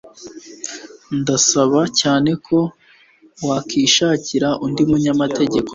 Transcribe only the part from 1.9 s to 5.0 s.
cyane ko wakwishakira undi